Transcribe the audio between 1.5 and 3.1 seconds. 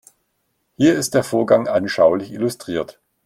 anschaulich illustriert.